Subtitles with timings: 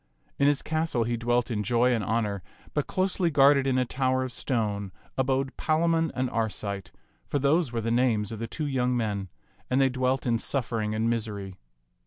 [0.39, 2.41] In his castle he dwelt in joy and honor;
[2.73, 6.91] but closely guarded in a tower of stone abode Palamon and Arcite,
[7.27, 9.29] for those were the names of the two young men,
[9.69, 11.59] and they dwelt in suffering and misery.